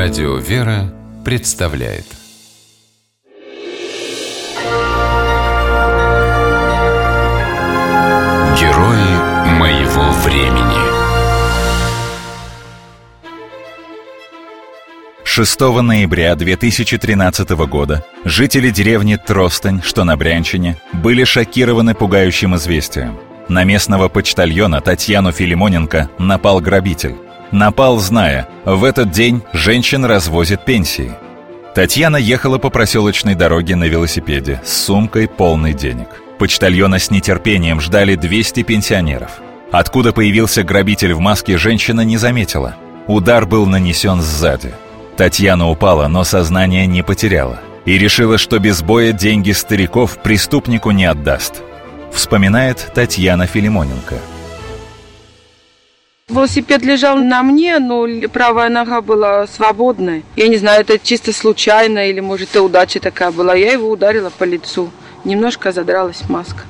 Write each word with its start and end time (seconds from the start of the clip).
Радио 0.00 0.36
«Вера» 0.36 0.94
представляет 1.24 2.04
Герои 8.60 9.58
моего 9.58 10.12
времени 10.22 10.78
6 15.24 15.60
ноября 15.60 16.36
2013 16.36 17.50
года 17.66 18.04
жители 18.24 18.70
деревни 18.70 19.16
Тростань, 19.16 19.82
что 19.82 20.04
на 20.04 20.16
Брянщине, 20.16 20.80
были 20.92 21.24
шокированы 21.24 21.96
пугающим 21.96 22.54
известием. 22.54 23.18
На 23.48 23.64
местного 23.64 24.08
почтальона 24.08 24.80
Татьяну 24.80 25.32
Филимоненко 25.32 26.08
напал 26.20 26.60
грабитель. 26.60 27.16
Напал, 27.52 27.98
зная, 27.98 28.46
в 28.64 28.84
этот 28.84 29.10
день 29.10 29.42
женщин 29.52 30.04
развозят 30.04 30.64
пенсии. 30.64 31.12
Татьяна 31.74 32.16
ехала 32.16 32.58
по 32.58 32.70
проселочной 32.70 33.34
дороге 33.34 33.76
на 33.76 33.84
велосипеде 33.84 34.60
с 34.64 34.72
сумкой 34.72 35.28
полной 35.28 35.72
денег. 35.72 36.08
Почтальона 36.38 36.98
с 36.98 37.10
нетерпением 37.10 37.80
ждали 37.80 38.16
200 38.16 38.62
пенсионеров. 38.62 39.40
Откуда 39.70 40.12
появился 40.12 40.62
грабитель 40.62 41.14
в 41.14 41.20
маске, 41.20 41.56
женщина 41.56 42.02
не 42.02 42.16
заметила. 42.16 42.76
Удар 43.06 43.46
был 43.46 43.66
нанесен 43.66 44.20
сзади. 44.20 44.72
Татьяна 45.16 45.68
упала, 45.68 46.06
но 46.08 46.24
сознание 46.24 46.86
не 46.86 47.02
потеряла. 47.02 47.60
И 47.84 47.96
решила, 47.98 48.38
что 48.38 48.58
без 48.58 48.82
боя 48.82 49.12
деньги 49.12 49.52
стариков 49.52 50.18
преступнику 50.22 50.90
не 50.90 51.06
отдаст. 51.06 51.62
Вспоминает 52.12 52.90
Татьяна 52.94 53.46
Филимоненко. 53.46 54.16
Велосипед 56.28 56.82
лежал 56.82 57.16
на 57.16 57.42
мне, 57.42 57.78
но 57.78 58.06
правая 58.28 58.68
нога 58.68 59.00
была 59.00 59.46
свободной. 59.46 60.24
Я 60.36 60.48
не 60.48 60.58
знаю, 60.58 60.82
это 60.82 60.98
чисто 60.98 61.32
случайно 61.32 62.10
или, 62.10 62.20
может, 62.20 62.54
и 62.54 62.58
удача 62.58 63.00
такая 63.00 63.30
была. 63.30 63.54
Я 63.54 63.72
его 63.72 63.88
ударила 63.88 64.30
по 64.30 64.44
лицу. 64.44 64.90
Немножко 65.24 65.72
задралась 65.72 66.28
маска. 66.28 66.64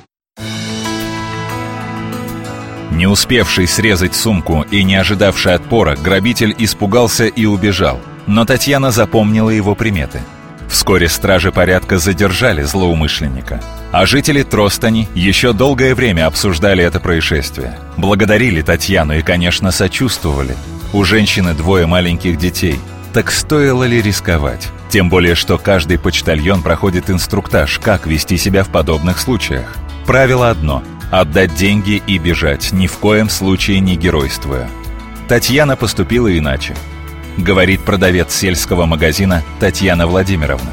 Не 2.91 3.07
успевший 3.07 3.67
срезать 3.67 4.15
сумку 4.15 4.65
и 4.71 4.83
не 4.83 4.95
ожидавший 4.95 5.53
отпора, 5.53 5.95
грабитель 5.95 6.55
испугался 6.57 7.25
и 7.25 7.45
убежал. 7.45 7.99
Но 8.27 8.45
Татьяна 8.45 8.91
запомнила 8.91 9.49
его 9.49 9.75
приметы. 9.75 10.21
Вскоре 10.69 11.09
стражи 11.09 11.51
порядка 11.51 11.97
задержали 11.97 12.61
злоумышленника. 12.61 13.61
А 13.91 14.05
жители 14.05 14.43
Тростани 14.43 15.09
еще 15.15 15.51
долгое 15.51 15.95
время 15.95 16.27
обсуждали 16.27 16.83
это 16.83 16.99
происшествие. 16.99 17.77
Благодарили 17.97 18.61
Татьяну 18.61 19.13
и, 19.17 19.21
конечно, 19.21 19.71
сочувствовали. 19.71 20.55
У 20.93 21.03
женщины 21.03 21.53
двое 21.53 21.87
маленьких 21.87 22.37
детей. 22.37 22.79
Так 23.13 23.31
стоило 23.31 23.83
ли 23.83 24.01
рисковать? 24.01 24.69
Тем 24.89 25.09
более, 25.09 25.35
что 25.35 25.57
каждый 25.57 25.97
почтальон 25.97 26.61
проходит 26.61 27.09
инструктаж, 27.09 27.79
как 27.79 28.05
вести 28.05 28.37
себя 28.37 28.63
в 28.63 28.69
подобных 28.69 29.19
случаях. 29.19 29.75
Правило 30.05 30.49
одно– 30.49 30.83
отдать 31.11 31.55
деньги 31.55 32.01
и 32.05 32.19
бежать, 32.19 32.71
ни 32.71 32.85
в 32.85 32.97
коем 32.97 33.29
случае 33.29 33.79
не 33.79 33.95
геройствуя. 33.95 34.69
Татьяна 35.27 35.75
поступила 35.75 36.35
иначе. 36.35 36.75
Говорит 37.39 37.79
продавец 37.85 38.35
сельского 38.35 38.85
магазина 38.85 39.43
Татьяна 39.61 40.07
Владимировна. 40.07 40.71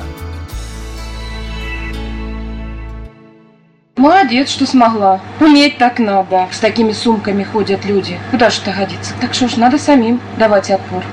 Молодец, 3.96 4.50
что 4.50 4.66
смогла. 4.66 5.20
Уметь 5.38 5.78
так 5.78 6.00
надо. 6.00 6.48
С 6.50 6.58
такими 6.58 6.90
сумками 6.90 7.44
ходят 7.44 7.84
люди. 7.84 8.18
Куда 8.32 8.50
же 8.50 8.60
это 8.62 8.72
годится? 8.72 9.14
Так 9.20 9.32
что 9.32 9.48
ж, 9.48 9.56
надо 9.56 9.78
самим 9.78 10.20
давать 10.38 10.70
отпор. 10.70 11.04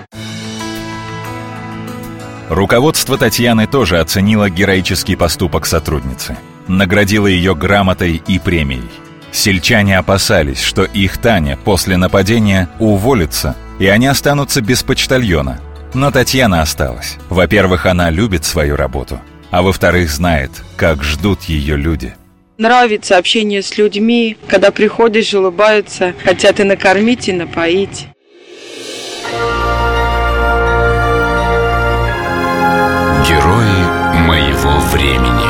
Руководство 2.50 3.20
Татьяны 3.20 3.68
тоже 3.68 4.00
оценило 4.00 4.50
героический 4.50 5.16
поступок 5.16 5.68
сотрудницы. 5.68 6.36
Наградило 6.68 7.28
ее 7.28 7.54
грамотой 7.54 8.24
и 8.28 8.40
премией. 8.40 8.90
Сельчане 9.32 10.00
опасались, 10.00 10.62
что 10.62 10.84
их 10.84 11.20
Таня 11.20 11.58
после 11.64 11.98
нападения 11.98 12.70
уволится, 12.80 13.56
и 13.84 13.88
они 13.88 14.08
останутся 14.08 14.62
без 14.62 14.82
почтальона. 14.82 15.60
Но 15.94 16.10
Татьяна 16.10 16.62
осталась. 16.62 17.18
Во-первых, 17.28 17.86
она 17.86 18.12
любит 18.12 18.46
свою 18.46 18.78
работу, 18.78 19.20
а 19.52 19.62
во-вторых, 19.62 20.10
знает, 20.10 20.52
как 20.78 21.04
ждут 21.04 21.44
ее 21.44 21.76
люди. 21.76 22.16
Нравится 22.58 23.18
общение 23.18 23.62
с 23.62 23.78
людьми, 23.78 24.38
когда 24.48 24.72
приходишь, 24.72 25.34
улыбаются, 25.34 26.14
хотят 26.24 26.62
и 26.62 26.64
накормить, 26.64 27.28
и 27.28 27.34
напоить. 27.34 28.08
Герои 33.28 34.22
моего 34.26 34.80
времени 34.94 35.44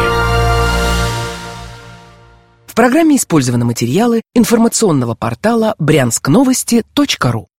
В 2.66 2.74
программе 2.74 3.18
использованы 3.18 3.66
материалы 3.66 4.24
информационного 4.34 5.14
портала 5.14 5.76
брянскновости.ру. 5.78 7.50